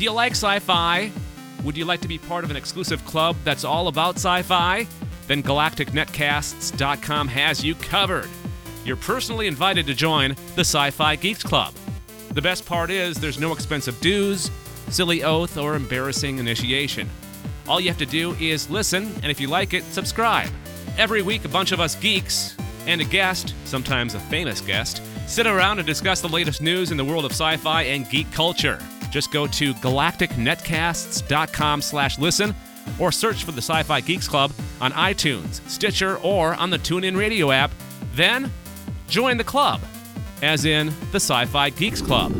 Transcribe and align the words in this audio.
Do 0.00 0.04
you 0.04 0.12
like 0.12 0.32
sci 0.32 0.60
fi? 0.60 1.12
Would 1.62 1.76
you 1.76 1.84
like 1.84 2.00
to 2.00 2.08
be 2.08 2.16
part 2.16 2.42
of 2.42 2.50
an 2.50 2.56
exclusive 2.56 3.04
club 3.04 3.36
that's 3.44 3.64
all 3.64 3.86
about 3.86 4.14
sci 4.14 4.40
fi? 4.40 4.86
Then 5.26 5.42
GalacticNetcasts.com 5.42 7.28
has 7.28 7.62
you 7.62 7.74
covered. 7.74 8.30
You're 8.86 8.96
personally 8.96 9.46
invited 9.46 9.86
to 9.88 9.92
join 9.92 10.36
the 10.54 10.62
Sci 10.62 10.90
Fi 10.92 11.16
Geeks 11.16 11.42
Club. 11.42 11.74
The 12.30 12.40
best 12.40 12.64
part 12.64 12.90
is 12.90 13.20
there's 13.20 13.38
no 13.38 13.52
expensive 13.52 14.00
dues, 14.00 14.50
silly 14.88 15.22
oath, 15.22 15.58
or 15.58 15.74
embarrassing 15.74 16.38
initiation. 16.38 17.06
All 17.68 17.78
you 17.78 17.88
have 17.88 17.98
to 17.98 18.06
do 18.06 18.32
is 18.40 18.70
listen, 18.70 19.12
and 19.16 19.26
if 19.26 19.38
you 19.38 19.48
like 19.48 19.74
it, 19.74 19.84
subscribe. 19.84 20.48
Every 20.96 21.20
week, 21.20 21.44
a 21.44 21.48
bunch 21.48 21.72
of 21.72 21.80
us 21.80 21.94
geeks 21.94 22.56
and 22.86 23.02
a 23.02 23.04
guest, 23.04 23.54
sometimes 23.66 24.14
a 24.14 24.20
famous 24.20 24.62
guest, 24.62 25.02
sit 25.26 25.46
around 25.46 25.78
and 25.78 25.86
discuss 25.86 26.22
the 26.22 26.28
latest 26.30 26.62
news 26.62 26.90
in 26.90 26.96
the 26.96 27.04
world 27.04 27.26
of 27.26 27.32
sci-fi 27.32 27.82
and 27.82 28.08
geek 28.08 28.32
culture. 28.32 28.78
Just 29.10 29.32
go 29.32 29.46
to 29.46 29.74
galacticnetcasts.com 29.74 31.82
slash 31.82 32.18
listen 32.18 32.54
or 32.98 33.12
search 33.12 33.44
for 33.44 33.52
the 33.52 33.58
Sci-Fi 33.58 34.00
Geeks 34.00 34.28
Club 34.28 34.52
on 34.80 34.92
iTunes, 34.92 35.66
Stitcher, 35.68 36.16
or 36.18 36.54
on 36.54 36.70
the 36.70 36.78
TuneIn 36.78 37.16
Radio 37.16 37.50
app. 37.50 37.70
Then 38.14 38.50
join 39.08 39.36
the 39.36 39.44
club, 39.44 39.80
as 40.42 40.64
in 40.64 40.86
the 41.12 41.16
Sci-Fi 41.16 41.70
Geeks 41.70 42.00
Club. 42.00 42.32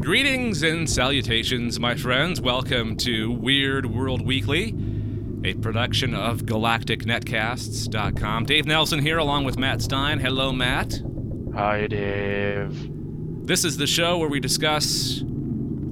Greetings 0.00 0.62
and 0.62 0.88
salutations, 0.88 1.78
my 1.78 1.94
friends. 1.94 2.40
Welcome 2.40 2.96
to 2.96 3.30
Weird 3.30 3.84
World 3.84 4.24
Weekly, 4.24 4.72
a 5.44 5.54
production 5.54 6.14
of 6.14 6.42
GalacticNetcasts.com. 6.42 8.44
Dave 8.44 8.66
Nelson 8.66 9.00
here, 9.00 9.18
along 9.18 9.44
with 9.44 9.58
Matt 9.58 9.82
Stein. 9.82 10.18
Hello, 10.18 10.52
Matt. 10.52 11.00
Hi, 11.54 11.86
Dave. 11.86 13.46
This 13.46 13.64
is 13.64 13.76
the 13.76 13.86
show 13.86 14.18
where 14.18 14.28
we 14.28 14.40
discuss 14.40 15.22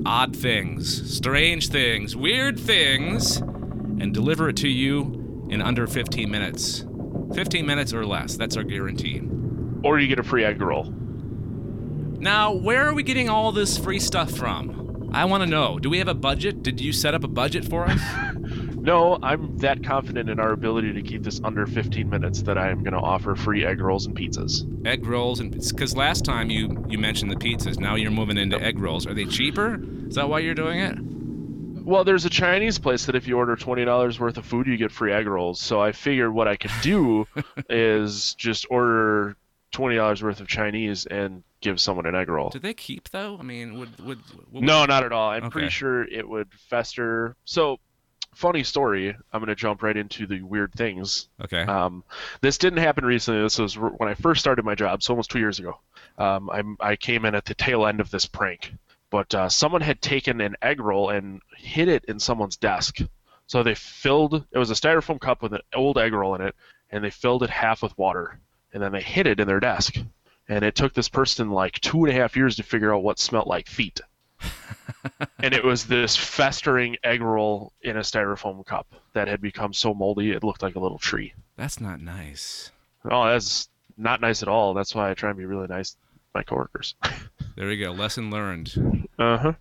odd 0.04 0.36
things, 0.36 1.14
strange 1.14 1.68
things, 1.68 2.14
weird 2.14 2.58
things, 2.58 3.38
and 3.38 4.12
deliver 4.12 4.48
it 4.48 4.56
to 4.58 4.68
you 4.68 5.46
in 5.50 5.62
under 5.62 5.86
15 5.86 6.30
minutes. 6.30 6.84
15 7.34 7.66
minutes 7.66 7.92
or 7.92 8.04
less. 8.04 8.36
That's 8.36 8.56
our 8.56 8.62
guarantee. 8.62 9.22
Or 9.82 9.98
you 9.98 10.08
get 10.08 10.18
a 10.18 10.22
free 10.22 10.44
egg 10.44 10.60
roll. 10.60 10.84
Now, 12.18 12.52
where 12.52 12.88
are 12.88 12.94
we 12.94 13.02
getting 13.02 13.28
all 13.28 13.52
this 13.52 13.78
free 13.78 14.00
stuff 14.00 14.30
from? 14.30 15.10
I 15.12 15.24
want 15.24 15.42
to 15.42 15.48
know. 15.48 15.78
Do 15.78 15.88
we 15.88 15.98
have 15.98 16.08
a 16.08 16.14
budget? 16.14 16.62
Did 16.62 16.80
you 16.80 16.92
set 16.92 17.14
up 17.14 17.24
a 17.24 17.28
budget 17.28 17.64
for 17.64 17.86
us? 17.86 18.00
No, 18.86 19.18
I'm 19.20 19.58
that 19.58 19.82
confident 19.84 20.30
in 20.30 20.38
our 20.38 20.52
ability 20.52 20.92
to 20.92 21.02
keep 21.02 21.24
this 21.24 21.40
under 21.42 21.66
15 21.66 22.08
minutes 22.08 22.42
that 22.42 22.56
I 22.56 22.70
am 22.70 22.84
going 22.84 22.92
to 22.94 23.00
offer 23.00 23.34
free 23.34 23.64
egg 23.66 23.80
rolls 23.80 24.06
and 24.06 24.16
pizzas. 24.16 24.62
egg 24.86 25.04
rolls 25.06 25.40
and 25.40 25.50
because 25.50 25.96
last 25.96 26.24
time 26.24 26.50
you 26.50 26.84
you 26.88 26.96
mentioned 26.96 27.30
the 27.32 27.36
pizzas. 27.36 27.78
Now 27.80 27.96
you're 27.96 28.12
moving 28.12 28.38
into 28.38 28.62
egg 28.62 28.78
rolls. 28.78 29.04
Are 29.06 29.12
they 29.14 29.24
cheaper? 29.24 29.80
Is 30.06 30.14
that 30.14 30.28
why 30.28 30.38
you're 30.38 30.54
doing 30.54 30.78
it? 30.78 30.96
Well, 31.84 32.04
there's 32.04 32.24
a 32.24 32.30
Chinese 32.30 32.78
place 32.78 33.06
that 33.06 33.14
if 33.16 33.26
you 33.28 33.36
order 33.36 33.56
$20 33.56 34.18
worth 34.20 34.38
of 34.38 34.46
food, 34.46 34.66
you 34.68 34.76
get 34.76 34.90
free 34.92 35.12
egg 35.12 35.26
rolls. 35.26 35.60
So 35.60 35.80
I 35.80 35.90
figured 35.92 36.32
what 36.32 36.46
I 36.48 36.56
could 36.56 36.72
do 36.82 37.26
is 37.68 38.34
just 38.34 38.66
order 38.70 39.36
$20 39.72 40.22
worth 40.22 40.40
of 40.40 40.46
Chinese 40.48 41.06
and 41.06 41.42
give 41.60 41.80
someone 41.80 42.06
an 42.06 42.14
egg 42.14 42.28
roll. 42.28 42.50
Do 42.50 42.58
they 42.60 42.74
keep 42.74 43.08
though? 43.10 43.36
I 43.38 43.42
mean, 43.42 43.78
would 43.78 43.98
would, 44.00 44.20
would 44.52 44.62
No, 44.62 44.84
not 44.84 45.02
at 45.04 45.10
all. 45.12 45.30
I'm 45.30 45.44
Okay. 45.44 45.50
pretty 45.50 45.70
sure 45.70 46.02
it 46.04 46.28
would 46.28 46.48
fester. 46.70 47.34
So, 47.44 47.78
funny 48.36 48.62
story. 48.62 49.16
I'm 49.32 49.40
going 49.40 49.48
to 49.48 49.54
jump 49.54 49.82
right 49.82 49.96
into 49.96 50.26
the 50.26 50.42
weird 50.42 50.72
things. 50.74 51.28
Okay. 51.42 51.62
Um, 51.62 52.04
this 52.42 52.58
didn't 52.58 52.80
happen 52.80 53.04
recently. 53.04 53.42
This 53.42 53.58
was 53.58 53.76
when 53.78 54.08
I 54.08 54.14
first 54.14 54.40
started 54.40 54.64
my 54.64 54.74
job, 54.74 55.02
so 55.02 55.14
almost 55.14 55.30
two 55.30 55.38
years 55.38 55.58
ago. 55.58 55.78
Um, 56.18 56.50
I'm, 56.50 56.76
I 56.78 56.96
came 56.96 57.24
in 57.24 57.34
at 57.34 57.46
the 57.46 57.54
tail 57.54 57.86
end 57.86 58.00
of 58.00 58.10
this 58.10 58.26
prank, 58.26 58.72
but 59.10 59.34
uh, 59.34 59.48
someone 59.48 59.80
had 59.80 60.02
taken 60.02 60.40
an 60.40 60.56
egg 60.60 60.80
roll 60.80 61.10
and 61.10 61.40
hid 61.56 61.88
it 61.88 62.04
in 62.04 62.20
someone's 62.20 62.56
desk. 62.56 62.98
So 63.46 63.62
they 63.62 63.74
filled 63.74 64.44
it 64.50 64.58
was 64.58 64.70
a 64.70 64.74
styrofoam 64.74 65.20
cup 65.20 65.42
with 65.42 65.54
an 65.54 65.62
old 65.74 65.96
egg 65.96 66.12
roll 66.12 66.34
in 66.34 66.42
it, 66.42 66.54
and 66.90 67.02
they 67.02 67.10
filled 67.10 67.42
it 67.42 67.50
half 67.50 67.82
with 67.82 67.96
water, 67.96 68.38
and 68.72 68.82
then 68.82 68.92
they 68.92 69.02
hid 69.02 69.26
it 69.26 69.40
in 69.40 69.48
their 69.48 69.60
desk. 69.60 69.96
And 70.48 70.64
it 70.64 70.74
took 70.74 70.92
this 70.92 71.08
person 71.08 71.50
like 71.50 71.80
two 71.80 72.04
and 72.04 72.14
a 72.14 72.20
half 72.20 72.36
years 72.36 72.56
to 72.56 72.62
figure 72.62 72.94
out 72.94 73.02
what 73.02 73.18
smelled 73.18 73.48
like 73.48 73.66
feet. 73.66 74.00
and 75.38 75.54
it 75.54 75.64
was 75.64 75.86
this 75.86 76.16
festering 76.16 76.96
egg 77.04 77.20
roll 77.20 77.72
in 77.82 77.96
a 77.96 78.00
styrofoam 78.00 78.64
cup 78.66 78.86
that 79.12 79.28
had 79.28 79.40
become 79.40 79.72
so 79.72 79.94
moldy 79.94 80.32
it 80.32 80.44
looked 80.44 80.62
like 80.62 80.74
a 80.74 80.80
little 80.80 80.98
tree. 80.98 81.32
That's 81.56 81.80
not 81.80 82.00
nice. 82.00 82.70
Oh, 83.10 83.26
that's 83.26 83.68
not 83.96 84.20
nice 84.20 84.42
at 84.42 84.48
all. 84.48 84.74
That's 84.74 84.94
why 84.94 85.10
I 85.10 85.14
try 85.14 85.30
and 85.30 85.38
be 85.38 85.44
really 85.44 85.68
nice 85.68 85.92
to 85.92 85.96
my 86.34 86.42
coworkers. 86.42 86.94
There 87.56 87.68
we 87.68 87.78
go. 87.78 87.90
Lesson 87.90 88.30
learned. 88.30 89.08
Uh 89.18 89.38
huh. 89.38 89.52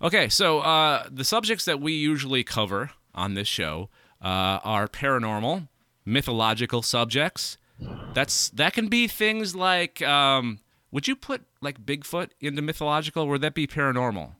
Okay, 0.00 0.30
so 0.30 0.60
uh, 0.60 1.06
the 1.10 1.24
subjects 1.24 1.66
that 1.66 1.78
we 1.78 1.92
usually 1.92 2.42
cover 2.42 2.90
on 3.14 3.34
this 3.34 3.46
show 3.46 3.90
uh, 4.22 4.60
are 4.64 4.88
paranormal, 4.88 5.68
mythological 6.06 6.80
subjects. 6.80 7.58
That's 8.14 8.48
that 8.48 8.72
can 8.72 8.88
be 8.88 9.08
things 9.08 9.54
like. 9.54 10.00
Um, 10.00 10.60
would 10.92 11.08
you 11.08 11.16
put 11.16 11.42
like 11.60 11.84
Bigfoot 11.84 12.30
into 12.40 12.62
mythological? 12.62 13.24
Or 13.24 13.30
would 13.30 13.40
that 13.40 13.54
be 13.54 13.66
paranormal? 13.66 14.32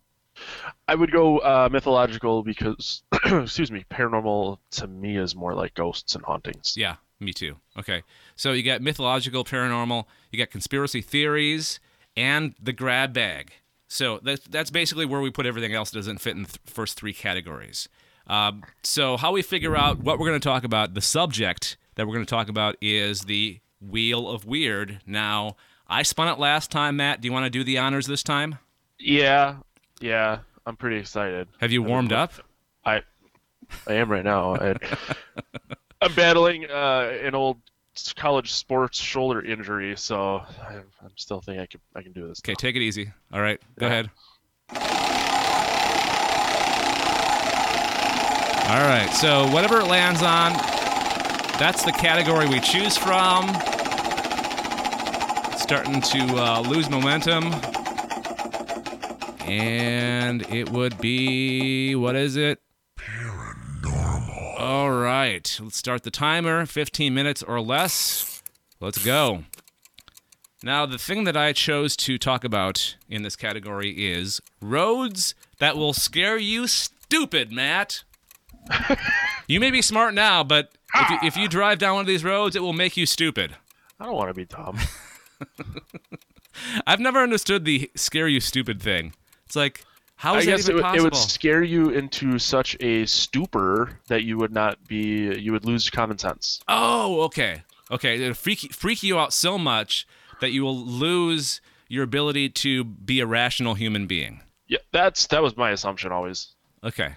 I 0.88 0.94
would 0.94 1.10
go 1.10 1.38
uh, 1.38 1.68
mythological 1.70 2.42
because, 2.42 3.02
excuse 3.26 3.70
me, 3.70 3.84
paranormal 3.90 4.58
to 4.72 4.86
me 4.86 5.16
is 5.16 5.34
more 5.34 5.54
like 5.54 5.74
ghosts 5.74 6.14
and 6.14 6.24
hauntings. 6.24 6.74
Yeah, 6.76 6.96
me 7.20 7.32
too. 7.32 7.56
Okay, 7.78 8.02
so 8.36 8.52
you 8.52 8.62
got 8.62 8.80
mythological, 8.80 9.44
paranormal, 9.44 10.04
you 10.30 10.38
got 10.38 10.50
conspiracy 10.50 11.02
theories, 11.02 11.80
and 12.16 12.54
the 12.60 12.72
grab 12.72 13.12
bag. 13.12 13.52
So 13.88 14.20
that's 14.22 14.46
that's 14.46 14.70
basically 14.70 15.04
where 15.04 15.20
we 15.20 15.30
put 15.30 15.44
everything 15.44 15.74
else 15.74 15.90
that 15.90 15.98
doesn't 15.98 16.18
fit 16.18 16.34
in 16.36 16.44
the 16.44 16.48
th- 16.48 16.60
first 16.64 16.96
three 16.96 17.12
categories. 17.12 17.88
Um, 18.26 18.62
so 18.82 19.16
how 19.16 19.32
we 19.32 19.42
figure 19.42 19.76
out 19.76 19.98
what 19.98 20.18
we're 20.18 20.28
going 20.28 20.40
to 20.40 20.48
talk 20.48 20.64
about, 20.64 20.94
the 20.94 21.00
subject 21.00 21.76
that 21.96 22.06
we're 22.06 22.14
going 22.14 22.24
to 22.24 22.30
talk 22.30 22.48
about 22.48 22.76
is 22.80 23.22
the 23.22 23.60
Wheel 23.80 24.28
of 24.30 24.46
Weird. 24.46 25.00
Now, 25.06 25.56
I 25.92 26.04
spun 26.04 26.28
it 26.28 26.38
last 26.38 26.70
time, 26.70 26.96
Matt. 26.96 27.20
Do 27.20 27.26
you 27.28 27.32
want 27.32 27.44
to 27.44 27.50
do 27.50 27.62
the 27.62 27.76
honors 27.76 28.06
this 28.06 28.22
time? 28.22 28.58
Yeah, 28.98 29.56
yeah. 30.00 30.38
I'm 30.64 30.74
pretty 30.74 30.96
excited. 30.96 31.48
Have 31.60 31.70
you 31.70 31.82
warmed 31.82 32.12
up? 32.14 32.32
I, 32.84 33.02
I 33.86 33.92
am 33.94 34.10
right 34.10 34.24
now. 34.24 34.54
I, 34.54 34.74
I'm 36.00 36.14
battling 36.14 36.64
uh, 36.70 37.12
an 37.22 37.34
old 37.34 37.58
college 38.16 38.52
sports 38.52 38.98
shoulder 38.98 39.44
injury, 39.44 39.94
so 39.96 40.42
I'm, 40.66 40.84
I'm 41.02 41.12
still 41.16 41.42
thinking 41.42 41.60
I 41.60 41.66
can 41.66 41.80
I 41.94 42.00
can 42.02 42.12
do 42.12 42.26
this. 42.26 42.40
Okay, 42.40 42.54
take 42.54 42.74
it 42.74 42.80
easy. 42.80 43.12
All 43.30 43.42
right, 43.42 43.60
go 43.78 43.86
Yeah. 43.86 43.92
ahead. 43.92 44.10
All 48.64 48.78
right, 48.88 49.10
so 49.12 49.46
whatever 49.52 49.80
it 49.80 49.86
lands 49.86 50.22
on, 50.22 50.52
that's 51.58 51.84
the 51.84 51.92
category 51.92 52.48
we 52.48 52.60
choose 52.60 52.96
from. 52.96 53.50
It's 55.74 55.80
starting 55.80 56.02
to 56.02 56.36
uh, 56.36 56.60
lose 56.60 56.90
momentum. 56.90 57.50
And 59.50 60.42
it 60.52 60.68
would 60.68 60.98
be, 60.98 61.94
what 61.94 62.14
is 62.14 62.36
it? 62.36 62.60
Paranormal. 62.98 64.60
All 64.60 64.90
right, 64.90 65.58
let's 65.62 65.78
start 65.78 66.02
the 66.02 66.10
timer 66.10 66.66
15 66.66 67.14
minutes 67.14 67.42
or 67.42 67.58
less. 67.62 68.42
Let's 68.80 69.02
go. 69.02 69.44
Now, 70.62 70.84
the 70.84 70.98
thing 70.98 71.24
that 71.24 71.38
I 71.38 71.54
chose 71.54 71.96
to 71.96 72.18
talk 72.18 72.44
about 72.44 72.96
in 73.08 73.22
this 73.22 73.34
category 73.34 73.92
is 73.92 74.42
roads 74.60 75.34
that 75.58 75.78
will 75.78 75.94
scare 75.94 76.36
you 76.36 76.66
stupid, 76.66 77.50
Matt. 77.50 78.04
you 79.46 79.58
may 79.58 79.70
be 79.70 79.80
smart 79.80 80.12
now, 80.12 80.44
but 80.44 80.72
if 80.94 81.08
you, 81.08 81.18
if 81.22 81.36
you 81.38 81.48
drive 81.48 81.78
down 81.78 81.94
one 81.94 82.02
of 82.02 82.06
these 82.08 82.24
roads, 82.24 82.56
it 82.56 82.60
will 82.60 82.74
make 82.74 82.98
you 82.98 83.06
stupid. 83.06 83.56
I 83.98 84.04
don't 84.04 84.16
want 84.16 84.28
to 84.28 84.34
be 84.34 84.44
dumb. 84.44 84.76
I've 86.86 87.00
never 87.00 87.20
understood 87.20 87.64
the 87.64 87.90
scare 87.96 88.28
you 88.28 88.40
stupid 88.40 88.82
thing. 88.82 89.14
It's 89.46 89.56
like, 89.56 89.84
how 90.16 90.36
is 90.36 90.46
I 90.46 90.50
that 90.50 90.56
guess 90.56 90.68
it 90.68 90.72
even 90.72 90.74
would, 90.74 90.80
it 90.80 90.82
possible? 90.82 91.04
would 91.04 91.16
scare 91.16 91.62
you 91.62 91.90
into 91.90 92.38
such 92.38 92.76
a 92.80 93.06
stupor 93.06 93.98
that 94.08 94.22
you 94.24 94.36
would 94.38 94.52
not 94.52 94.86
be 94.86 95.34
you 95.38 95.52
would 95.52 95.64
lose 95.64 95.88
common 95.90 96.18
sense. 96.18 96.60
Oh, 96.68 97.22
okay. 97.22 97.62
Okay, 97.90 98.20
it'll 98.22 98.34
freak, 98.34 98.72
freak 98.72 99.02
you 99.02 99.18
out 99.18 99.32
so 99.32 99.58
much 99.58 100.06
that 100.40 100.50
you 100.50 100.62
will 100.62 100.76
lose 100.76 101.60
your 101.88 102.04
ability 102.04 102.48
to 102.48 102.84
be 102.84 103.20
a 103.20 103.26
rational 103.26 103.74
human 103.74 104.06
being. 104.06 104.40
Yeah, 104.66 104.78
that's 104.92 105.26
that 105.26 105.42
was 105.42 105.56
my 105.56 105.70
assumption 105.70 106.12
always. 106.12 106.54
Okay. 106.82 107.14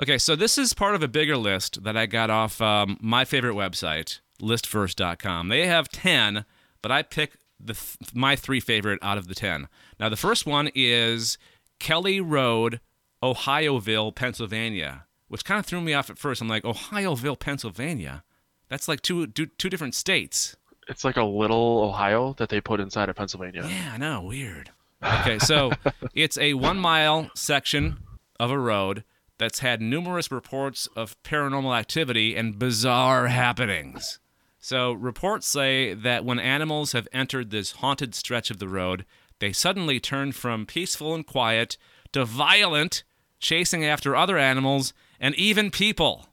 Okay, 0.00 0.18
so 0.18 0.36
this 0.36 0.58
is 0.58 0.74
part 0.74 0.94
of 0.94 1.02
a 1.02 1.08
bigger 1.08 1.36
list 1.36 1.82
that 1.82 1.96
I 1.96 2.06
got 2.06 2.30
off 2.30 2.60
um, 2.60 2.98
my 3.00 3.24
favorite 3.24 3.54
website, 3.54 4.20
listverse.com. 4.40 5.48
They 5.48 5.66
have 5.66 5.88
10, 5.88 6.44
but 6.82 6.92
I 6.92 7.02
pick 7.02 7.32
the 7.60 7.74
th- 7.74 8.14
my 8.14 8.36
three 8.36 8.60
favorite 8.60 8.98
out 9.02 9.18
of 9.18 9.28
the 9.28 9.34
10. 9.34 9.68
Now, 9.98 10.08
the 10.08 10.16
first 10.16 10.46
one 10.46 10.70
is 10.74 11.38
Kelly 11.78 12.20
Road, 12.20 12.80
Ohioville, 13.22 14.14
Pennsylvania, 14.14 15.06
which 15.28 15.44
kind 15.44 15.58
of 15.58 15.66
threw 15.66 15.80
me 15.80 15.94
off 15.94 16.10
at 16.10 16.18
first. 16.18 16.40
I'm 16.40 16.48
like, 16.48 16.64
Ohioville, 16.64 17.38
Pennsylvania? 17.38 18.24
That's 18.68 18.88
like 18.88 19.02
two, 19.02 19.26
two, 19.26 19.46
two 19.46 19.70
different 19.70 19.94
states. 19.94 20.56
It's 20.88 21.04
like 21.04 21.16
a 21.16 21.24
little 21.24 21.82
Ohio 21.82 22.34
that 22.38 22.48
they 22.48 22.60
put 22.60 22.80
inside 22.80 23.08
of 23.08 23.16
Pennsylvania. 23.16 23.66
Yeah, 23.68 23.92
I 23.94 23.96
know. 23.98 24.22
Weird. 24.22 24.70
Okay, 25.02 25.38
so 25.38 25.72
it's 26.14 26.38
a 26.38 26.54
one 26.54 26.78
mile 26.78 27.30
section 27.34 27.98
of 28.40 28.50
a 28.50 28.58
road 28.58 29.04
that's 29.38 29.60
had 29.60 29.80
numerous 29.80 30.30
reports 30.32 30.88
of 30.96 31.20
paranormal 31.22 31.78
activity 31.78 32.34
and 32.36 32.58
bizarre 32.58 33.28
happenings. 33.28 34.18
So, 34.60 34.92
reports 34.92 35.46
say 35.46 35.94
that 35.94 36.24
when 36.24 36.38
animals 36.40 36.92
have 36.92 37.06
entered 37.12 37.50
this 37.50 37.72
haunted 37.72 38.14
stretch 38.14 38.50
of 38.50 38.58
the 38.58 38.68
road, 38.68 39.04
they 39.38 39.52
suddenly 39.52 40.00
turn 40.00 40.32
from 40.32 40.66
peaceful 40.66 41.14
and 41.14 41.24
quiet 41.24 41.78
to 42.12 42.24
violent, 42.24 43.04
chasing 43.38 43.84
after 43.84 44.16
other 44.16 44.36
animals 44.36 44.92
and 45.20 45.34
even 45.36 45.70
people. 45.70 46.26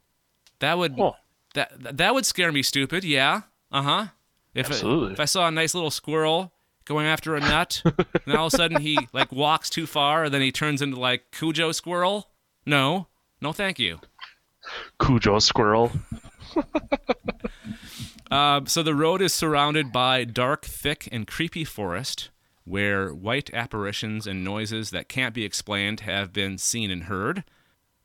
That 0.59 0.77
would 0.79 0.99
Oh. 0.99 1.15
that 1.53 1.97
that 1.97 2.13
would 2.15 2.25
scare 2.25 2.51
me 2.51 2.63
stupid. 2.63 3.03
Yeah. 3.03 3.41
Uh-huh. 3.71 4.07
If 4.55 4.67
Absolutely. 4.67 5.13
if 5.13 5.19
I 5.19 5.25
saw 5.25 5.47
a 5.47 5.51
nice 5.51 5.75
little 5.75 5.91
squirrel 5.91 6.51
going 6.85 7.05
after 7.05 7.35
a 7.35 7.39
nut, 7.39 7.81
and 8.25 8.35
all 8.35 8.47
of 8.47 8.53
a 8.53 8.57
sudden 8.57 8.81
he 8.81 8.97
like 9.13 9.31
walks 9.31 9.69
too 9.69 9.85
far, 9.85 10.23
and 10.25 10.33
then 10.33 10.41
he 10.41 10.51
turns 10.51 10.81
into 10.81 10.99
like 10.99 11.31
Cujo 11.31 11.71
squirrel. 11.73 12.29
No, 12.65 13.07
no, 13.39 13.51
thank 13.53 13.77
you. 13.77 13.99
Cujo 14.99 15.37
squirrel. 15.39 15.91
Uh, 18.35 18.59
so 18.65 18.83
the 18.83 18.93
road 18.93 19.21
is 19.21 19.33
surrounded 19.33 19.93
by 19.93 20.25
dark, 20.25 20.65
thick, 20.65 21.07
and 21.09 21.25
creepy 21.25 21.63
forest, 21.63 22.31
where 22.65 23.13
white 23.13 23.49
apparitions 23.53 24.27
and 24.27 24.43
noises 24.43 24.89
that 24.89 25.07
can't 25.07 25.33
be 25.33 25.45
explained 25.45 26.01
have 26.01 26.33
been 26.33 26.57
seen 26.57 26.91
and 26.91 27.03
heard. 27.03 27.45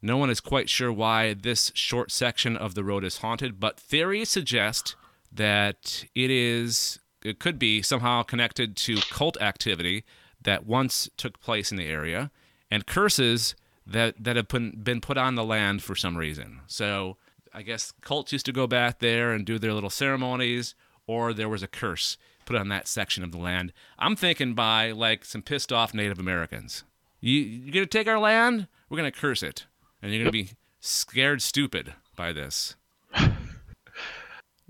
No 0.01 0.17
one 0.17 0.31
is 0.31 0.39
quite 0.39 0.69
sure 0.69 0.93
why 0.93 1.35
this 1.35 1.73
short 1.75 2.13
section 2.13 2.57
of 2.57 2.77
the 2.77 2.85
road 2.85 3.03
is 3.03 3.17
haunted, 3.17 3.59
but 3.59 3.81
theories 3.81 4.29
suggest 4.29 4.95
that 5.33 6.05
it 6.15 6.31
is 6.31 7.01
it 7.25 7.41
could 7.41 7.59
be 7.59 7.83
somehow 7.83 8.23
connected 8.23 8.77
to 8.77 8.99
cult 9.11 9.37
activity 9.43 10.05
that 10.41 10.65
once 10.65 11.11
took 11.17 11.41
place 11.41 11.73
in 11.73 11.77
the 11.77 11.89
area 11.89 12.31
and 12.71 12.87
curses 12.87 13.57
that 13.85 14.15
that 14.23 14.37
have 14.37 14.47
been, 14.47 14.79
been 14.81 15.01
put 15.01 15.19
on 15.19 15.35
the 15.35 15.45
land 15.45 15.83
for 15.83 15.97
some 15.97 16.17
reason. 16.17 16.61
So 16.69 17.17
I 17.53 17.63
guess 17.63 17.93
cults 18.01 18.33
used 18.33 18.47
to 18.47 18.53
go 18.53 18.67
back 18.67 18.99
there 19.01 19.33
and 19.33 19.45
do 19.45 19.59
their 19.59 19.73
little 19.75 19.91
ceremonies, 19.91 20.75
or 21.07 21.33
there 21.33 21.49
was 21.49 21.63
a 21.63 21.69
curse 21.69 22.17
put 22.47 22.57
on 22.57 22.69
that 22.69 22.89
section 22.89 23.23
of 23.25 23.33
the 23.33 23.39
land. 23.39 23.73
I'm 23.99 24.17
thinking 24.17 24.55
by 24.55 24.93
like 24.93 25.25
some 25.25 25.43
pissed 25.43 25.73
off 25.73 25.93
Native 25.95 26.19
Americans. 26.19 26.85
You 27.21 27.35
you're 27.41 27.73
gonna 27.75 27.87
take 27.87 28.09
our 28.09 28.19
land? 28.19 28.67
We're 28.89 28.97
gonna 28.97 29.11
curse 29.13 29.43
it, 29.43 29.67
and 30.03 30.13
you're 30.13 30.23
gonna 30.23 30.33
be 30.33 30.51
scared 30.81 31.43
stupid 31.43 31.95
by 32.17 32.33
this. 32.33 32.77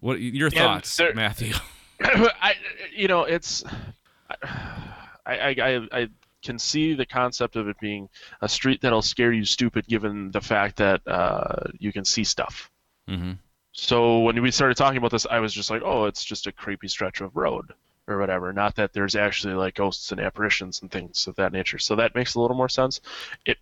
What 0.00 0.20
your 0.20 0.48
thoughts, 0.50 0.96
there- 0.96 1.14
Matthew? 1.14 1.52
I, 2.00 2.54
you 2.96 3.06
know, 3.06 3.24
it's. 3.24 3.62
I, 4.30 4.36
I, 5.26 5.48
I, 5.60 5.86
I 5.92 6.08
can 6.42 6.58
see 6.58 6.94
the 6.94 7.06
concept 7.06 7.56
of 7.56 7.68
it 7.68 7.78
being 7.80 8.08
a 8.40 8.48
street 8.48 8.80
that'll 8.80 9.02
scare 9.02 9.32
you 9.32 9.44
stupid, 9.44 9.86
given 9.86 10.30
the 10.30 10.40
fact 10.40 10.76
that 10.76 11.06
uh, 11.06 11.70
you 11.78 11.92
can 11.92 12.04
see 12.04 12.24
stuff. 12.24 12.70
Mm-hmm. 13.08 13.32
So 13.72 14.20
when 14.20 14.40
we 14.42 14.50
started 14.50 14.76
talking 14.76 14.98
about 14.98 15.10
this, 15.10 15.26
I 15.30 15.38
was 15.38 15.52
just 15.52 15.70
like, 15.70 15.82
oh, 15.84 16.06
it's 16.06 16.24
just 16.24 16.46
a 16.46 16.52
creepy 16.52 16.88
stretch 16.88 17.20
of 17.20 17.36
road 17.36 17.72
or 18.08 18.18
whatever. 18.18 18.52
Not 18.52 18.76
that 18.76 18.92
there's 18.92 19.14
actually 19.14 19.54
like 19.54 19.74
ghosts 19.74 20.10
and 20.12 20.20
apparitions 20.20 20.82
and 20.82 20.90
things 20.90 21.26
of 21.26 21.36
that 21.36 21.52
nature. 21.52 21.78
So 21.78 21.94
that 21.96 22.14
makes 22.14 22.34
a 22.34 22.40
little 22.40 22.56
more 22.56 22.68
sense. 22.68 23.00
It 23.46 23.58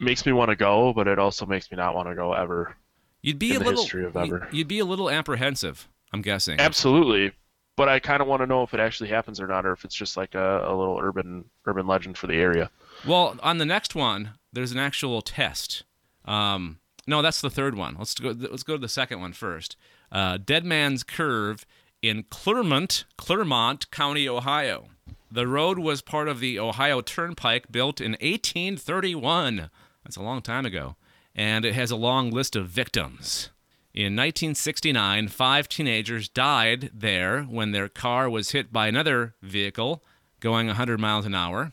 makes 0.00 0.26
me 0.26 0.32
want 0.32 0.50
to 0.50 0.56
go, 0.56 0.92
but 0.92 1.06
it 1.06 1.18
also 1.18 1.46
makes 1.46 1.70
me 1.70 1.76
not 1.76 1.94
want 1.94 2.08
to 2.08 2.14
go 2.14 2.32
ever. 2.32 2.74
You'd 3.22 3.38
be 3.38 3.50
in 3.50 3.56
a 3.56 3.58
the 3.60 3.64
little 3.66 3.82
history 3.82 4.04
of 4.04 4.16
ever. 4.16 4.48
You'd 4.50 4.68
be 4.68 4.80
a 4.80 4.84
little 4.84 5.08
apprehensive. 5.08 5.88
I'm 6.12 6.22
guessing. 6.22 6.58
Absolutely, 6.58 7.32
but 7.76 7.88
I 7.88 7.98
kind 7.98 8.20
of 8.20 8.28
want 8.28 8.42
to 8.42 8.46
know 8.46 8.62
if 8.62 8.74
it 8.74 8.80
actually 8.80 9.08
happens 9.08 9.40
or 9.40 9.46
not, 9.46 9.66
or 9.66 9.72
if 9.72 9.84
it's 9.84 9.94
just 9.94 10.16
like 10.16 10.34
a, 10.34 10.64
a 10.66 10.74
little 10.74 10.98
urban 11.00 11.44
urban 11.66 11.86
legend 11.86 12.18
for 12.18 12.26
the 12.26 12.34
area. 12.34 12.70
Well, 13.06 13.36
on 13.42 13.58
the 13.58 13.64
next 13.64 13.94
one, 13.94 14.34
there's 14.52 14.72
an 14.72 14.78
actual 14.78 15.22
test. 15.22 15.84
Um, 16.24 16.78
no, 17.06 17.22
that's 17.22 17.40
the 17.40 17.50
third 17.50 17.74
one. 17.74 17.96
Let's 17.98 18.14
go. 18.14 18.30
Let's 18.30 18.62
go 18.62 18.74
to 18.74 18.80
the 18.80 18.88
second 18.88 19.20
one 19.20 19.32
first. 19.32 19.76
Uh, 20.10 20.38
Dead 20.38 20.64
Man's 20.64 21.02
Curve 21.02 21.64
in 22.00 22.24
Clermont, 22.30 23.04
Clermont 23.16 23.90
County, 23.90 24.28
Ohio. 24.28 24.88
The 25.30 25.46
road 25.46 25.78
was 25.78 26.02
part 26.02 26.28
of 26.28 26.40
the 26.40 26.58
Ohio 26.58 27.00
Turnpike, 27.00 27.72
built 27.72 28.00
in 28.00 28.12
1831. 28.12 29.70
That's 30.04 30.16
a 30.16 30.22
long 30.22 30.42
time 30.42 30.66
ago, 30.66 30.96
and 31.34 31.64
it 31.64 31.74
has 31.74 31.90
a 31.90 31.96
long 31.96 32.30
list 32.30 32.54
of 32.54 32.68
victims. 32.68 33.48
In 33.94 34.16
1969, 34.16 35.28
five 35.28 35.68
teenagers 35.68 36.26
died 36.26 36.90
there 36.94 37.42
when 37.42 37.72
their 37.72 37.90
car 37.90 38.30
was 38.30 38.52
hit 38.52 38.72
by 38.72 38.86
another 38.86 39.34
vehicle 39.42 40.02
going 40.40 40.66
100 40.66 40.98
miles 40.98 41.26
an 41.26 41.34
hour. 41.34 41.72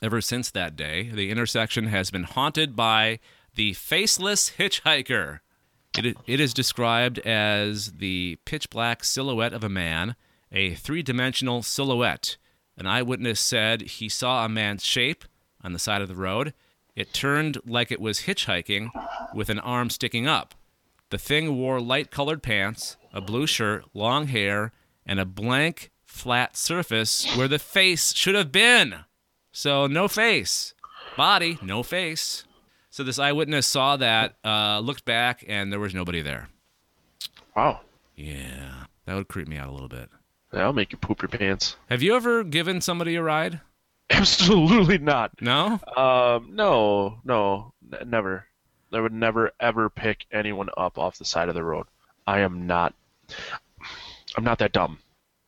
Ever 0.00 0.22
since 0.22 0.50
that 0.50 0.74
day, 0.74 1.10
the 1.12 1.30
intersection 1.30 1.88
has 1.88 2.10
been 2.10 2.22
haunted 2.22 2.74
by 2.74 3.18
the 3.56 3.74
faceless 3.74 4.52
hitchhiker. 4.58 5.40
It, 5.98 6.16
it 6.26 6.40
is 6.40 6.54
described 6.54 7.18
as 7.20 7.92
the 7.92 8.38
pitch 8.46 8.70
black 8.70 9.04
silhouette 9.04 9.52
of 9.52 9.62
a 9.62 9.68
man, 9.68 10.16
a 10.50 10.74
three 10.74 11.02
dimensional 11.02 11.62
silhouette. 11.62 12.38
An 12.78 12.86
eyewitness 12.86 13.38
said 13.38 13.82
he 13.82 14.08
saw 14.08 14.46
a 14.46 14.48
man's 14.48 14.82
shape 14.82 15.26
on 15.62 15.74
the 15.74 15.78
side 15.78 16.00
of 16.00 16.08
the 16.08 16.14
road. 16.14 16.54
It 16.96 17.12
turned 17.12 17.58
like 17.66 17.92
it 17.92 18.00
was 18.00 18.20
hitchhiking 18.20 18.90
with 19.34 19.50
an 19.50 19.58
arm 19.58 19.90
sticking 19.90 20.26
up. 20.26 20.54
The 21.10 21.18
thing 21.18 21.56
wore 21.56 21.80
light 21.80 22.10
colored 22.10 22.42
pants, 22.42 22.96
a 23.12 23.20
blue 23.20 23.46
shirt, 23.46 23.84
long 23.94 24.28
hair, 24.28 24.72
and 25.04 25.18
a 25.20 25.24
blank, 25.24 25.90
flat 26.06 26.56
surface 26.56 27.26
where 27.36 27.48
the 27.48 27.58
face 27.58 28.14
should 28.14 28.34
have 28.34 28.52
been. 28.52 28.94
So, 29.52 29.86
no 29.86 30.06
face. 30.08 30.74
Body, 31.16 31.58
no 31.62 31.82
face. 31.82 32.44
So, 32.90 33.02
this 33.02 33.18
eyewitness 33.18 33.66
saw 33.66 33.96
that, 33.96 34.36
uh, 34.44 34.78
looked 34.80 35.04
back, 35.04 35.44
and 35.48 35.72
there 35.72 35.80
was 35.80 35.94
nobody 35.94 36.22
there. 36.22 36.48
Wow, 37.56 37.80
Yeah, 38.16 38.84
that 39.06 39.14
would 39.14 39.28
creep 39.28 39.48
me 39.48 39.56
out 39.56 39.68
a 39.68 39.72
little 39.72 39.88
bit. 39.88 40.08
that'll 40.52 40.72
make 40.72 40.92
you 40.92 40.98
poop 40.98 41.22
your 41.22 41.28
pants. 41.28 41.76
Have 41.88 42.02
you 42.02 42.14
ever 42.14 42.44
given 42.44 42.80
somebody 42.80 43.16
a 43.16 43.22
ride? 43.22 43.60
Absolutely 44.10 44.98
not. 44.98 45.32
No? 45.40 45.80
Um, 45.96 46.50
no, 46.54 47.18
no, 47.24 47.72
n- 47.92 48.08
never. 48.10 48.46
I 48.92 49.00
would 49.00 49.12
never 49.12 49.52
ever 49.60 49.88
pick 49.88 50.26
anyone 50.32 50.68
up 50.76 50.98
off 50.98 51.18
the 51.18 51.24
side 51.24 51.48
of 51.48 51.54
the 51.54 51.64
road. 51.64 51.86
I 52.26 52.40
am 52.40 52.66
not. 52.66 52.94
I'm 54.36 54.44
not 54.44 54.58
that 54.58 54.72
dumb. 54.72 54.98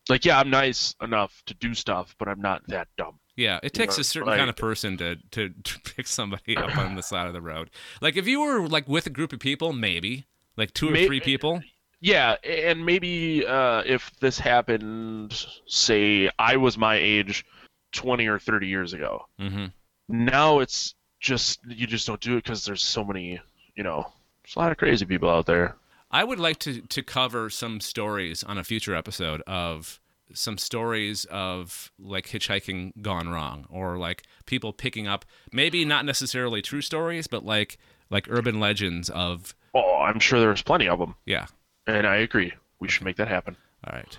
Like, 0.08 0.24
yeah, 0.24 0.38
I'm 0.40 0.50
nice 0.50 0.94
enough 1.00 1.42
to 1.46 1.54
do 1.54 1.74
stuff, 1.74 2.14
but 2.18 2.28
I'm 2.28 2.40
not 2.40 2.66
that 2.68 2.88
dumb. 2.96 3.18
Yeah, 3.37 3.61
it 3.62 3.72
takes 3.72 3.99
a 3.99 4.04
certain 4.04 4.28
like- 4.28 4.38
kind 4.38 4.50
of 4.50 4.56
person 4.56 4.96
to, 4.99 5.16
to, 5.30 5.49
to 5.64 5.80
pick 5.80 6.06
somebody 6.06 6.56
up 6.56 6.76
on 6.76 6.96
the 6.96 7.02
side 7.02 7.26
of 7.26 7.32
the 7.32 7.40
road. 7.40 7.70
Like, 8.00 8.16
if 8.16 8.26
you 8.26 8.40
were, 8.40 8.68
like, 8.68 8.88
with 8.88 9.06
a 9.06 9.11
group 9.11 9.32
of 9.32 9.38
people, 9.38 9.72
maybe. 9.72 10.26
Like, 10.56 10.75
two 10.75 10.88
or 10.88 10.92
May- 10.92 11.06
three 11.06 11.20
people. 11.20 11.62
Yeah, 12.00 12.34
and 12.42 12.84
maybe 12.84 13.46
uh, 13.46 13.84
if 13.87 14.11
this 14.18 14.37
happened, 14.37 15.46
say 15.66 16.28
I 16.37 16.56
was 16.56 16.76
my 16.76 16.96
age, 16.96 17.46
20 17.92 18.26
or 18.26 18.40
30 18.40 18.66
years 18.66 18.92
ago. 18.92 19.26
Mm-hmm. 19.40 19.66
Now 20.08 20.58
it's 20.58 20.96
just 21.23 21.61
you 21.67 21.87
just 21.87 22.07
don't 22.07 22.21
do 22.21 22.35
it 22.37 22.45
because 22.45 22.67
there's 22.67 22.83
so 22.83 23.02
many, 23.02 23.41
you 23.75 23.83
know, 23.83 24.12
there's 24.43 24.57
a 24.57 24.59
lot 24.59 24.73
of 24.73 24.76
crazy 24.76 25.07
people 25.07 25.31
out 25.31 25.47
there. 25.47 25.76
I 26.11 26.25
would 26.25 26.38
like 26.38 26.59
to 26.61 26.83
to 26.83 27.02
cover 27.02 27.49
some 27.49 27.81
stories 27.81 28.43
on 28.45 28.59
a 28.59 28.64
future 28.64 28.95
episode 28.95 29.41
of 29.47 29.99
some 30.35 30.59
stories 30.59 31.25
of 31.26 31.93
like 31.99 32.26
hitchhiking 32.26 32.93
gone 33.02 33.29
wrong 33.29 33.67
or 33.71 33.99
like 33.99 34.25
people 34.47 34.73
picking 34.73 35.07
up 35.07 35.25
maybe 35.52 35.85
not 35.85 36.07
necessarily 36.07 36.62
true 36.62 36.81
stories 36.81 37.26
but 37.26 37.45
like 37.45 37.76
like 38.11 38.26
urban 38.31 38.59
legends 38.59 39.11
of 39.11 39.55
Oh, 39.75 39.99
I'm 40.00 40.19
sure 40.19 40.41
there's 40.41 40.62
plenty 40.62 40.88
of 40.88 40.99
them, 40.99 41.14
yeah 41.26 41.47
and 41.87 42.07
I 42.07 42.17
agree. 42.17 42.52
We 42.81 42.88
should 42.88 43.05
make 43.05 43.17
that 43.17 43.29
happen. 43.29 43.57
all 43.87 43.95
right 43.95 44.19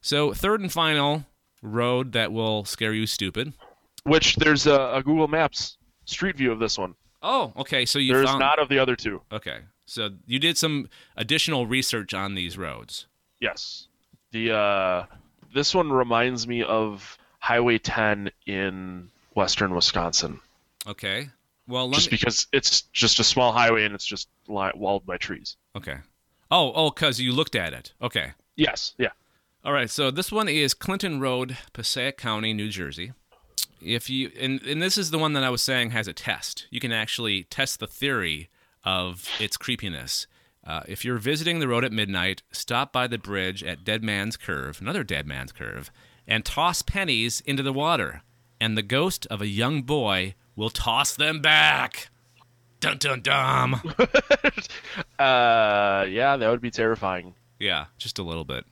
so 0.00 0.32
third 0.32 0.60
and 0.60 0.70
final 0.70 1.26
road 1.62 2.12
that 2.12 2.32
will 2.32 2.64
scare 2.64 2.92
you 2.92 3.06
stupid 3.06 3.52
Which 4.04 4.36
there's 4.36 4.66
a, 4.66 4.94
a 4.94 5.02
Google 5.02 5.26
Maps 5.28 5.78
street 6.04 6.36
view 6.36 6.52
of 6.52 6.58
this 6.58 6.76
one. 6.78 6.94
oh 7.22 7.52
okay 7.56 7.84
so 7.86 7.98
you 7.98 8.12
There's 8.12 8.26
found 8.26 8.40
not 8.40 8.58
of 8.58 8.68
the 8.68 8.78
other 8.78 8.96
two. 8.96 9.20
okay 9.32 9.60
so 9.86 10.10
you 10.26 10.38
did 10.38 10.56
some 10.58 10.88
additional 11.16 11.66
research 11.66 12.14
on 12.14 12.34
these 12.34 12.56
roads 12.58 13.06
Yes. 13.40 13.88
The 14.32 14.52
uh, 14.56 15.06
this 15.52 15.74
one 15.74 15.92
reminds 15.92 16.46
me 16.48 16.62
of 16.62 17.18
Highway 17.38 17.78
10 17.78 18.30
in 18.46 19.08
western 19.34 19.74
Wisconsin, 19.74 20.40
okay 20.86 21.28
well 21.68 21.90
just 21.90 22.10
me 22.10 22.16
because 22.18 22.46
it's 22.52 22.82
just 22.92 23.18
a 23.20 23.24
small 23.24 23.52
highway 23.52 23.84
and 23.84 23.94
it's 23.94 24.04
just 24.06 24.28
li- 24.48 24.72
walled 24.74 25.04
by 25.06 25.16
trees. 25.16 25.56
okay 25.76 25.96
oh 26.50 26.72
oh 26.74 26.90
because 26.90 27.20
you 27.20 27.32
looked 27.32 27.54
at 27.56 27.72
it 27.72 27.92
okay 28.02 28.32
Yes. 28.56 28.94
Yeah. 28.98 29.08
All 29.64 29.72
right, 29.72 29.90
so 29.90 30.10
this 30.12 30.30
one 30.30 30.46
is 30.48 30.74
Clinton 30.74 31.18
Road, 31.20 31.56
Passaic 31.72 32.16
County, 32.18 32.52
New 32.52 32.68
Jersey. 32.68 33.12
If 33.82 34.08
you 34.08 34.30
and, 34.38 34.62
and 34.62 34.82
this 34.82 34.96
is 34.98 35.10
the 35.10 35.18
one 35.18 35.32
that 35.34 35.44
I 35.44 35.50
was 35.50 35.62
saying 35.62 35.90
has 35.90 36.08
a 36.08 36.12
test. 36.12 36.66
You 36.70 36.80
can 36.80 36.92
actually 36.92 37.44
test 37.44 37.80
the 37.80 37.86
theory 37.86 38.48
of 38.84 39.28
its 39.40 39.56
creepiness. 39.56 40.26
Uh, 40.66 40.80
if 40.88 41.04
you're 41.04 41.18
visiting 41.18 41.58
the 41.58 41.68
road 41.68 41.84
at 41.84 41.92
midnight, 41.92 42.42
stop 42.50 42.92
by 42.92 43.06
the 43.06 43.18
bridge 43.18 43.62
at 43.62 43.84
Dead 43.84 44.02
Man's 44.02 44.36
Curve, 44.36 44.80
another 44.80 45.04
Dead 45.04 45.26
Man's 45.26 45.52
Curve, 45.52 45.90
and 46.26 46.44
toss 46.44 46.80
pennies 46.80 47.42
into 47.44 47.62
the 47.62 47.72
water, 47.72 48.22
and 48.58 48.76
the 48.76 48.82
ghost 48.82 49.26
of 49.26 49.42
a 49.42 49.46
young 49.46 49.82
boy 49.82 50.34
will 50.56 50.70
toss 50.70 51.14
them 51.14 51.40
back. 51.40 52.08
Dun 52.80 52.98
dun 52.98 53.20
dum. 53.20 53.80
Uh, 55.18 56.04
yeah, 56.08 56.36
that 56.36 56.50
would 56.50 56.60
be 56.60 56.70
terrifying. 56.70 57.34
Yeah, 57.58 57.86
just 57.98 58.18
a 58.18 58.22
little 58.22 58.44
bit. 58.44 58.64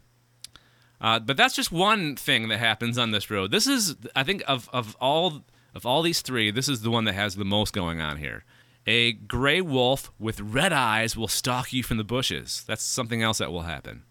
Uh, 1.03 1.19
but 1.19 1.37
that's 1.37 1.55
just 1.57 1.73
one 1.73 2.15
thing 2.17 2.49
that 2.49 2.59
happens 2.59 2.97
on 2.97 3.11
this 3.11 3.29
road. 3.29 3.51
This 3.51 3.67
is, 3.67 3.97
I 4.17 4.23
think, 4.23 4.43
of, 4.47 4.71
of 4.73 4.97
all 5.01 5.43
of 5.75 5.85
all 5.85 6.03
these 6.03 6.21
three, 6.23 6.51
this 6.51 6.69
is 6.69 6.83
the 6.83 6.91
one 6.91 7.05
that 7.05 7.15
has 7.15 7.35
the 7.35 7.45
most 7.45 7.73
going 7.73 8.01
on 8.01 8.19
here. 8.19 8.45
A 8.87 9.13
gray 9.13 9.61
wolf 9.61 10.13
with 10.19 10.41
red 10.41 10.73
eyes 10.73 11.17
will 11.17 11.29
stalk 11.29 11.73
you 11.73 11.83
from 11.83 11.97
the 11.97 12.05
bushes. 12.05 12.63
That's 12.67 12.83
something 12.83 13.23
else 13.23 13.39
that 13.39 13.51
will 13.51 13.63
happen. 13.63 14.03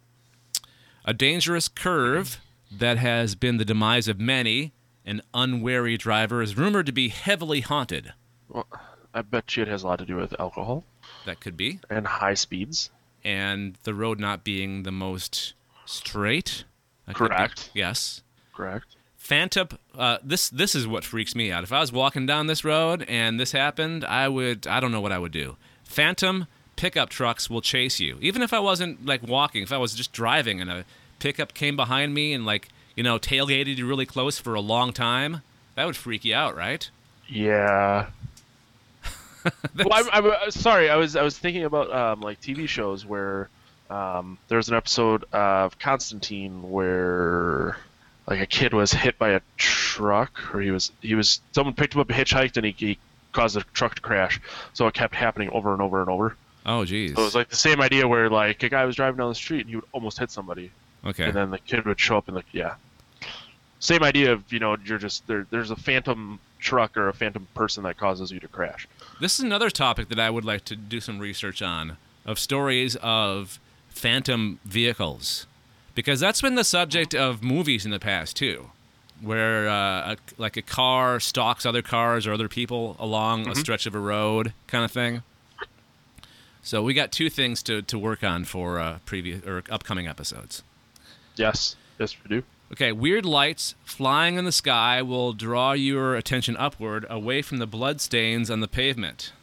A 1.05 1.13
dangerous 1.13 1.67
curve 1.67 2.39
that 2.71 2.97
has 2.97 3.35
been 3.35 3.57
the 3.57 3.65
demise 3.65 4.07
of 4.07 4.19
many. 4.19 4.73
An 5.05 5.21
unwary 5.33 5.97
driver 5.97 6.41
is 6.41 6.57
rumored 6.57 6.85
to 6.87 6.91
be 6.91 7.09
heavily 7.09 7.61
haunted. 7.61 8.13
Well, 8.49 8.67
I 9.13 9.21
bet 9.21 9.55
you 9.55 9.63
it 9.63 9.69
has 9.69 9.83
a 9.83 9.87
lot 9.87 9.99
to 9.99 10.05
do 10.05 10.15
with 10.15 10.39
alcohol 10.39 10.83
That 11.25 11.39
could 11.41 11.57
be. 11.57 11.79
and 11.89 12.07
high 12.07 12.33
speeds. 12.35 12.89
And 13.23 13.77
the 13.83 13.93
road 13.93 14.19
not 14.19 14.43
being 14.43 14.83
the 14.83 14.91
most 14.91 15.53
straight. 15.85 16.63
That 17.05 17.15
could 17.15 17.29
be- 17.29 17.35
Correct. 17.35 17.69
Yes. 17.73 18.21
Correct. 18.53 18.85
Phantom. 19.17 19.69
Uh, 19.97 20.17
this 20.23 20.49
this 20.49 20.75
is 20.75 20.87
what 20.87 21.03
freaks 21.03 21.35
me 21.35 21.51
out. 21.51 21.63
If 21.63 21.71
I 21.71 21.79
was 21.79 21.91
walking 21.91 22.25
down 22.25 22.47
this 22.47 22.65
road 22.65 23.05
and 23.07 23.39
this 23.39 23.51
happened, 23.51 24.03
I 24.03 24.27
would. 24.27 24.67
I 24.67 24.79
don't 24.79 24.91
know 24.91 24.99
what 24.99 25.11
I 25.11 25.19
would 25.19 25.31
do. 25.31 25.57
Phantom 25.83 26.47
pickup 26.75 27.09
trucks 27.09 27.49
will 27.49 27.61
chase 27.61 27.99
you, 27.99 28.17
even 28.21 28.41
if 28.41 28.53
I 28.53 28.59
wasn't 28.59 29.05
like 29.05 29.21
walking. 29.21 29.61
If 29.61 29.71
I 29.71 29.77
was 29.77 29.93
just 29.93 30.11
driving 30.11 30.59
and 30.59 30.69
a 30.69 30.85
pickup 31.19 31.53
came 31.53 31.75
behind 31.75 32.13
me 32.13 32.33
and 32.33 32.45
like 32.45 32.69
you 32.95 33.03
know 33.03 33.19
tailgated 33.19 33.77
you 33.77 33.87
really 33.87 34.05
close 34.05 34.39
for 34.39 34.55
a 34.55 34.59
long 34.61 34.91
time, 34.91 35.41
that 35.75 35.85
would 35.85 35.95
freak 35.95 36.25
you 36.25 36.33
out, 36.33 36.55
right? 36.55 36.89
Yeah. 37.27 38.07
well, 39.75 39.93
I'm, 39.93 40.09
I'm 40.11 40.25
uh, 40.25 40.51
sorry. 40.51 40.89
I 40.89 40.95
was 40.95 41.15
I 41.15 41.21
was 41.21 41.37
thinking 41.37 41.63
about 41.63 41.93
um, 41.93 42.21
like 42.21 42.41
TV 42.41 42.67
shows 42.67 43.05
where 43.05 43.49
um, 43.91 44.37
there 44.47 44.57
was 44.57 44.69
an 44.69 44.75
episode 44.75 45.25
of 45.33 45.77
Constantine 45.77 46.71
where 46.71 47.77
like 48.25 48.39
a 48.39 48.45
kid 48.45 48.73
was 48.73 48.93
hit 48.93 49.19
by 49.19 49.31
a 49.31 49.41
truck, 49.57 50.55
or 50.55 50.61
he 50.61 50.71
was 50.71 50.91
he 51.01 51.13
was 51.13 51.41
someone 51.51 51.73
picked 51.73 51.93
him 51.93 52.01
up 52.01 52.09
and 52.09 52.17
hitchhiked, 52.17 52.55
and 52.55 52.65
he, 52.65 52.71
he 52.77 52.97
caused 53.33 53.55
the 53.55 53.63
truck 53.73 53.95
to 53.95 54.01
crash. 54.01 54.39
So 54.73 54.87
it 54.87 54.93
kept 54.93 55.13
happening 55.13 55.49
over 55.49 55.73
and 55.73 55.81
over 55.81 55.99
and 55.99 56.09
over. 56.09 56.37
Oh, 56.65 56.85
geez. 56.85 57.15
So 57.15 57.21
it 57.21 57.25
was 57.25 57.35
like 57.35 57.49
the 57.49 57.55
same 57.55 57.81
idea 57.81 58.07
where 58.07 58.29
like 58.29 58.63
a 58.63 58.69
guy 58.69 58.85
was 58.85 58.95
driving 58.95 59.17
down 59.17 59.29
the 59.29 59.35
street 59.35 59.61
and 59.61 59.69
he 59.69 59.75
would 59.75 59.85
almost 59.91 60.17
hit 60.17 60.31
somebody, 60.31 60.71
okay. 61.05 61.25
and 61.25 61.33
then 61.33 61.51
the 61.51 61.59
kid 61.59 61.85
would 61.85 61.99
show 61.99 62.17
up 62.17 62.27
and 62.27 62.35
like 62.35 62.45
yeah, 62.53 62.75
same 63.79 64.03
idea 64.03 64.31
of 64.31 64.53
you 64.53 64.59
know 64.59 64.77
you're 64.85 64.99
just 64.99 65.27
there. 65.27 65.45
There's 65.49 65.71
a 65.71 65.75
phantom 65.75 66.39
truck 66.59 66.95
or 66.95 67.09
a 67.09 67.13
phantom 67.13 67.47
person 67.55 67.83
that 67.83 67.97
causes 67.97 68.31
you 68.31 68.39
to 68.39 68.47
crash. 68.47 68.87
This 69.19 69.37
is 69.37 69.43
another 69.43 69.69
topic 69.69 70.07
that 70.09 70.19
I 70.19 70.29
would 70.29 70.45
like 70.45 70.63
to 70.65 70.77
do 70.77 71.01
some 71.01 71.19
research 71.19 71.61
on 71.61 71.97
of 72.25 72.39
stories 72.39 72.95
of 72.97 73.59
phantom 73.91 74.59
vehicles, 74.65 75.45
because 75.93 76.19
that's 76.19 76.41
been 76.41 76.55
the 76.55 76.63
subject 76.63 77.13
of 77.13 77.43
movies 77.43 77.85
in 77.85 77.91
the 77.91 77.99
past 77.99 78.35
too, 78.35 78.71
where 79.21 79.69
uh, 79.69 80.13
a, 80.13 80.17
like 80.37 80.57
a 80.57 80.61
car 80.61 81.19
stalks 81.19 81.65
other 81.65 81.81
cars 81.81 82.25
or 82.25 82.33
other 82.33 82.49
people 82.49 82.95
along 82.99 83.47
a 83.47 83.55
stretch 83.55 83.85
of 83.85 83.93
a 83.93 83.99
road, 83.99 84.53
kind 84.67 84.83
of 84.83 84.91
thing. 84.91 85.21
So 86.63 86.83
we 86.83 86.93
got 86.93 87.11
two 87.11 87.29
things 87.29 87.63
to, 87.63 87.81
to 87.81 87.97
work 87.97 88.23
on 88.23 88.45
for 88.45 88.79
uh, 88.79 88.99
previous 89.05 89.45
or 89.45 89.63
upcoming 89.69 90.07
episodes. 90.07 90.63
Yes, 91.35 91.75
yes 91.99 92.15
we 92.23 92.37
do. 92.37 92.43
Okay, 92.71 92.91
weird 92.91 93.25
lights 93.25 93.75
flying 93.83 94.37
in 94.37 94.45
the 94.45 94.51
sky 94.51 95.01
will 95.01 95.33
draw 95.33 95.73
your 95.73 96.15
attention 96.15 96.55
upward 96.57 97.05
away 97.09 97.41
from 97.41 97.57
the 97.57 97.67
blood 97.67 97.99
stains 97.99 98.49
on 98.49 98.59
the 98.61 98.67
pavement. 98.67 99.33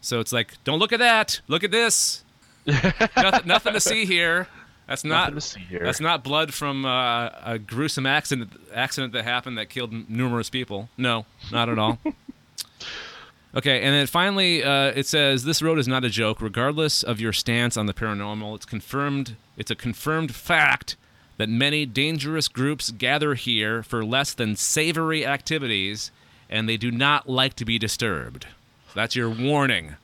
So 0.00 0.20
it's 0.20 0.32
like, 0.32 0.54
don't 0.64 0.78
look 0.78 0.92
at 0.92 1.00
that. 1.00 1.40
Look 1.48 1.64
at 1.64 1.70
this. 1.70 2.24
nothing, 2.66 3.46
nothing 3.46 3.72
to 3.72 3.80
see 3.80 4.04
here. 4.04 4.48
That's 4.86 5.04
not 5.04 5.34
Nothing 5.34 5.34
to 5.34 5.40
see 5.40 5.60
here. 5.60 5.80
that's 5.84 6.00
not 6.00 6.24
blood 6.24 6.54
from 6.54 6.84
uh, 6.86 7.28
a 7.44 7.58
gruesome 7.58 8.06
accident 8.06 8.52
accident 8.74 9.12
that 9.12 9.24
happened 9.24 9.58
that 9.58 9.68
killed 9.68 10.08
numerous 10.08 10.48
people. 10.48 10.88
No, 10.96 11.26
not 11.52 11.68
at 11.68 11.78
all. 11.78 11.98
Okay, 13.56 13.80
and 13.80 13.94
then 13.94 14.06
finally, 14.06 14.62
uh, 14.62 14.92
it 14.94 15.06
says 15.06 15.44
this 15.44 15.62
road 15.62 15.78
is 15.78 15.88
not 15.88 16.04
a 16.04 16.10
joke. 16.10 16.42
Regardless 16.42 17.02
of 17.02 17.18
your 17.18 17.32
stance 17.32 17.78
on 17.78 17.86
the 17.86 17.94
paranormal, 17.94 18.54
it's 18.54 18.66
confirmed. 18.66 19.36
It's 19.56 19.70
a 19.70 19.74
confirmed 19.74 20.34
fact 20.34 20.96
that 21.38 21.48
many 21.48 21.86
dangerous 21.86 22.46
groups 22.46 22.90
gather 22.90 23.34
here 23.34 23.82
for 23.82 24.04
less 24.04 24.34
than 24.34 24.54
savory 24.54 25.24
activities, 25.24 26.10
and 26.50 26.68
they 26.68 26.76
do 26.76 26.90
not 26.90 27.26
like 27.28 27.54
to 27.54 27.64
be 27.64 27.78
disturbed. 27.78 28.46
That's 28.94 29.16
your 29.16 29.30
warning. 29.30 29.96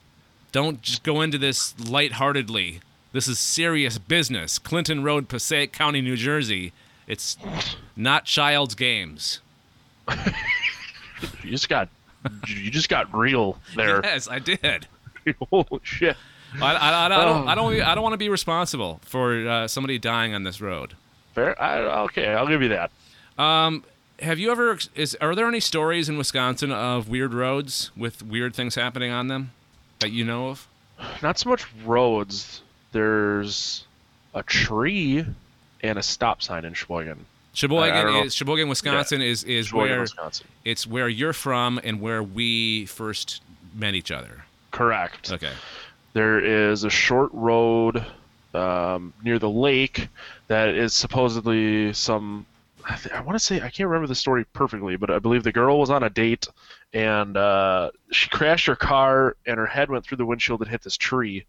Don't 0.55 0.81
just 0.81 1.03
go 1.03 1.19
into 1.19 1.37
this 1.37 1.77
lightheartedly. 1.77 2.79
This 3.11 3.27
is 3.27 3.39
serious 3.39 3.97
business. 3.97 4.57
Clinton 4.57 5.03
Road, 5.03 5.27
Passaic 5.27 5.73
County, 5.73 5.99
New 5.99 6.15
Jersey. 6.15 6.71
It's 7.07 7.35
not 7.97 8.23
child's 8.23 8.73
games. 8.73 9.41
You 11.43 11.51
just 11.51 11.69
got 11.69 11.89
you 12.47 12.69
just 12.71 12.87
got 12.89 13.13
real 13.13 13.57
there. 13.75 14.01
Yes, 14.03 14.27
I 14.29 14.39
did. 14.39 14.87
Holy 15.49 15.79
shit. 15.83 16.15
I, 16.61 16.75
I, 16.75 17.05
I 17.05 17.09
don't, 17.09 17.19
Oh. 17.19 17.47
I 17.47 17.55
don't, 17.55 17.81
I 17.81 17.95
don't 17.95 18.03
want 18.03 18.13
to 18.13 18.17
be 18.17 18.29
responsible 18.29 18.99
for 19.03 19.47
uh, 19.47 19.67
somebody 19.67 19.97
dying 19.97 20.33
on 20.33 20.43
this 20.43 20.61
road. 20.61 20.93
Fair. 21.33 21.59
I, 21.61 21.79
okay, 22.03 22.27
I'll 22.33 22.47
give 22.47 22.61
you 22.61 22.69
that. 22.69 22.91
Um, 23.41 23.83
have 24.19 24.39
you 24.39 24.51
ever? 24.51 24.77
Is 24.93 25.15
are 25.21 25.35
there 25.35 25.47
any 25.47 25.61
stories 25.61 26.07
in 26.09 26.17
Wisconsin 26.17 26.71
of 26.71 27.09
weird 27.09 27.33
roads 27.33 27.91
with 27.97 28.21
weird 28.23 28.55
things 28.55 28.75
happening 28.75 29.11
on 29.11 29.27
them 29.27 29.51
that 30.05 30.11
you 30.11 30.23
know 30.23 30.49
of? 30.49 30.67
Not 31.23 31.39
so 31.39 31.49
much 31.49 31.65
roads. 31.83 32.61
There's 32.91 33.85
a 34.35 34.43
tree 34.43 35.25
and 35.81 35.97
a 35.97 36.03
stop 36.03 36.43
sign 36.43 36.63
in 36.63 36.75
Sheboygan. 36.75 37.25
Sheboygan 37.53 38.25
is 38.25 38.35
Sheboygan, 38.35 38.69
Wisconsin 38.69 39.21
is 39.21 39.43
is 39.43 39.67
Sheboygan, 39.67 39.89
where 39.89 40.01
Wisconsin. 40.01 40.47
it's 40.63 40.85
where 40.85 41.09
you're 41.09 41.33
from 41.33 41.79
and 41.83 42.01
where 42.01 42.21
we 42.21 42.85
first 42.85 43.41
met 43.73 43.95
each 43.95 44.11
other. 44.11 44.43
Correct. 44.71 45.31
Okay. 45.31 45.51
There 46.13 46.39
is 46.69 46.83
a 46.83 46.89
short 46.89 47.31
road 47.33 48.05
um, 48.53 49.11
near 49.23 49.39
the 49.39 49.49
lake 49.49 50.07
that 50.47 50.69
is 50.69 50.93
supposedly 50.93 51.93
some. 51.93 52.45
I, 52.87 52.95
th- 52.95 53.15
I 53.15 53.21
want 53.21 53.37
to 53.37 53.43
say 53.43 53.57
I 53.57 53.69
can't 53.69 53.89
remember 53.89 54.07
the 54.07 54.15
story 54.15 54.45
perfectly, 54.53 54.95
but 54.95 55.09
I 55.09 55.19
believe 55.19 55.43
the 55.43 55.51
girl 55.51 55.79
was 55.79 55.89
on 55.89 56.03
a 56.03 56.09
date 56.09 56.47
and 56.93 57.35
uh, 57.35 57.91
she 58.11 58.29
crashed 58.29 58.67
her 58.67 58.75
car 58.75 59.35
and 59.45 59.57
her 59.57 59.65
head 59.65 59.89
went 59.89 60.05
through 60.05 60.17
the 60.17 60.25
windshield 60.25 60.61
and 60.61 60.69
hit 60.69 60.83
this 60.83 60.95
tree, 60.95 61.45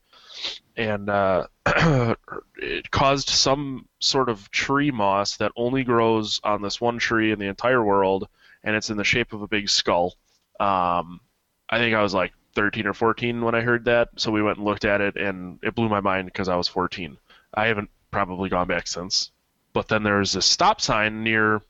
and 0.77 1.09
uh, 1.09 1.47
it 2.57 2.91
caused 2.91 3.29
some 3.29 3.87
sort 4.01 4.29
of 4.29 4.51
tree 4.51 4.91
moss 4.91 5.37
that 5.37 5.53
only 5.57 5.85
grows 5.85 6.41
on 6.43 6.63
this 6.63 6.81
one 6.81 6.99
tree 6.99 7.33
in 7.33 7.39
the 7.39 7.47
entire 7.47 7.85
world, 7.85 8.29
and 8.65 8.75
it's 8.75 8.91
in 8.91 8.97
the 8.97 9.05
shape 9.05 9.33
of 9.33 9.43
a 9.43 9.49
big 9.49 9.69
skull. 9.69 10.15
Um, 10.59 11.21
I 11.69 11.79
think 11.79 11.95
I 11.95 12.03
was 12.03 12.15
like 12.15 12.33
13 12.55 12.87
or 12.87 12.95
14 12.95 13.43
when 13.43 13.55
I 13.55 13.61
heard 13.61 13.85
that, 13.85 14.09
so 14.17 14.33
we 14.33 14.43
went 14.43 14.57
and 14.59 14.67
looked 14.67 14.85
at 14.85 15.01
it, 15.01 15.17
and 15.17 15.59
it 15.63 15.75
blew 15.75 15.89
my 15.89 16.01
mind 16.01 16.27
because 16.27 16.49
I 16.49 16.57
was 16.57 16.69
14. 16.69 17.17
I 17.55 17.67
haven't 17.67 17.91
probably 18.11 18.49
gone 18.49 18.67
back 18.67 18.87
since. 18.87 19.31
But 19.77 19.89
then 19.89 20.05
there's 20.05 20.35
a 20.37 20.41
stop 20.41 20.81
sign 20.81 21.23
near 21.23 21.61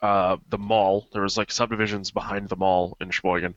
uh, 0.00 0.38
the 0.48 0.56
mall. 0.56 1.06
There 1.12 1.20
was 1.20 1.36
like 1.36 1.52
subdivisions 1.52 2.10
behind 2.10 2.48
the 2.48 2.56
mall 2.56 2.96
in 3.02 3.10
Sheboygan, 3.10 3.54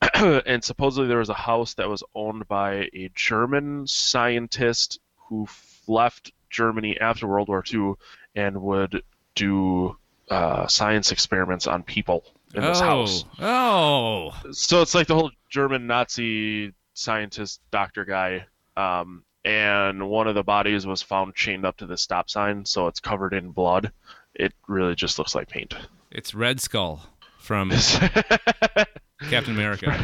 and 0.14 0.64
supposedly 0.64 1.08
there 1.08 1.18
was 1.18 1.28
a 1.28 1.34
house 1.34 1.74
that 1.74 1.90
was 1.90 2.02
owned 2.14 2.48
by 2.48 2.88
a 2.94 3.10
German 3.14 3.86
scientist 3.86 4.98
who 5.28 5.42
f- 5.42 5.82
left 5.86 6.32
Germany 6.48 6.98
after 6.98 7.26
World 7.26 7.48
War 7.48 7.62
II 7.70 7.96
and 8.34 8.62
would 8.62 9.02
do 9.34 9.98
uh, 10.30 10.66
science 10.68 11.12
experiments 11.12 11.66
on 11.66 11.82
people 11.82 12.24
in 12.54 12.62
this 12.62 12.80
oh, 12.80 12.84
house 12.84 13.24
oh, 13.40 14.42
so 14.52 14.80
it's 14.80 14.94
like 14.94 15.06
the 15.06 15.14
whole 15.14 15.32
German 15.50 15.86
Nazi 15.86 16.72
scientist 16.94 17.60
doctor 17.70 18.06
guy. 18.06 18.46
Um, 18.74 19.22
and 19.44 20.08
one 20.08 20.28
of 20.28 20.34
the 20.34 20.42
bodies 20.44 20.86
was 20.86 21.02
found 21.02 21.34
chained 21.34 21.64
up 21.64 21.76
to 21.78 21.86
the 21.86 21.96
stop 21.96 22.30
sign, 22.30 22.64
so 22.64 22.86
it's 22.86 23.00
covered 23.00 23.34
in 23.34 23.50
blood. 23.50 23.90
It 24.34 24.52
really 24.68 24.94
just 24.94 25.18
looks 25.18 25.34
like 25.34 25.48
paint. 25.48 25.74
it's 26.10 26.34
Red 26.34 26.60
Skull 26.60 27.04
from 27.38 27.70
Captain 29.30 29.54
America. 29.54 29.98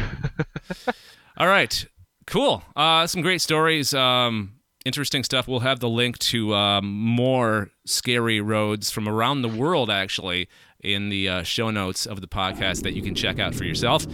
All 1.37 1.47
right, 1.47 1.85
cool. 2.27 2.63
Uh, 2.75 3.07
some 3.07 3.21
great 3.21 3.41
stories. 3.41 3.93
Um, 3.93 4.53
interesting 4.85 5.23
stuff. 5.23 5.47
We'll 5.47 5.61
have 5.61 5.79
the 5.79 5.89
link 5.89 6.17
to 6.19 6.53
um, 6.53 6.91
more 6.91 7.69
scary 7.85 8.41
roads 8.41 8.91
from 8.91 9.07
around 9.07 9.41
the 9.41 9.47
world, 9.49 9.89
actually, 9.89 10.47
in 10.81 11.09
the 11.09 11.29
uh, 11.29 11.43
show 11.43 11.71
notes 11.71 12.05
of 12.05 12.21
the 12.21 12.27
podcast 12.27 12.83
that 12.83 12.93
you 12.93 13.01
can 13.01 13.15
check 13.15 13.39
out 13.39 13.55
for 13.55 13.63
yourself. 13.63 14.05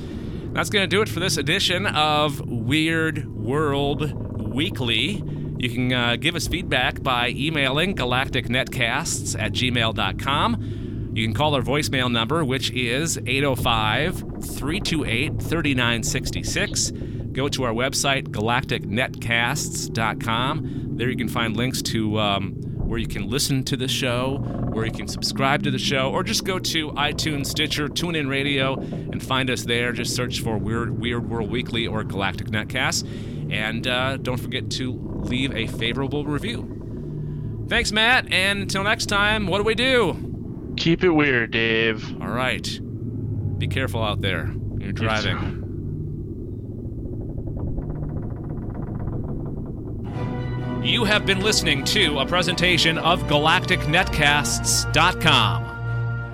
That's 0.53 0.69
going 0.69 0.83
to 0.83 0.87
do 0.87 1.01
it 1.01 1.09
for 1.09 1.19
this 1.19 1.37
edition 1.37 1.85
of 1.87 2.39
Weird 2.47 3.27
World 3.27 4.24
Weekly. 4.55 5.21
You 5.59 5.69
can 5.69 5.93
uh, 5.93 6.15
give 6.15 6.35
us 6.35 6.47
feedback 6.47 7.03
by 7.03 7.29
emailing 7.29 7.95
galacticnetcasts 7.95 9.39
at 9.39 9.51
gmail.com. 9.51 11.11
You 11.13 11.25
can 11.25 11.33
call 11.33 11.55
our 11.55 11.61
voicemail 11.61 12.11
number, 12.11 12.43
which 12.43 12.71
is 12.71 13.17
805 13.25 14.17
328 14.17 15.41
3966. 15.41 16.91
Go 17.31 17.47
to 17.49 17.63
our 17.63 17.73
website, 17.73 18.27
galacticnetcasts.com. 18.29 20.97
There 20.97 21.09
you 21.09 21.17
can 21.17 21.27
find 21.27 21.57
links 21.57 21.81
to 21.81 22.19
um, 22.19 22.53
where 22.85 22.99
you 22.99 23.07
can 23.07 23.27
listen 23.29 23.63
to 23.65 23.75
the 23.75 23.87
show, 23.87 24.37
where 24.71 24.85
you 24.85 24.91
can 24.91 25.07
subscribe 25.07 25.63
to 25.63 25.71
the 25.71 25.79
show, 25.79 26.11
or 26.11 26.23
just 26.23 26.45
go 26.45 26.59
to 26.59 26.91
iTunes, 26.91 27.47
Stitcher, 27.47 27.87
TuneIn 27.87 28.29
Radio, 28.29 28.79
and 28.79 29.21
find 29.21 29.49
us 29.49 29.63
there. 29.63 29.91
Just 29.91 30.15
search 30.15 30.41
for 30.41 30.57
Weird, 30.57 30.99
Weird 30.99 31.29
World 31.29 31.51
Weekly 31.51 31.87
or 31.87 32.03
Galactic 32.03 32.47
Netcast. 32.47 33.05
And 33.49 33.87
uh, 33.87 34.17
don't 34.17 34.39
forget 34.39 34.69
to 34.71 34.91
leave 35.23 35.55
a 35.55 35.67
favorable 35.67 36.25
review. 36.25 37.65
Thanks, 37.67 37.91
Matt, 37.91 38.31
and 38.31 38.61
until 38.61 38.83
next 38.83 39.07
time, 39.07 39.47
what 39.47 39.57
do 39.57 39.63
we 39.63 39.73
do? 39.75 40.73
Keep 40.77 41.03
it 41.03 41.09
weird, 41.09 41.49
Dave. 41.51 42.21
All 42.21 42.29
right. 42.29 42.79
Be 43.57 43.67
careful 43.67 44.03
out 44.03 44.21
there. 44.21 44.53
You're 44.77 44.91
driving. 44.91 45.63
You 50.83 51.03
have 51.05 51.25
been 51.25 51.41
listening 51.41 51.83
to 51.85 52.19
a 52.19 52.25
presentation 52.27 52.99
of 52.99 53.23
GalacticNetcasts.com. 53.23 55.71